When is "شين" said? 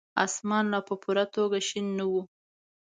1.67-1.85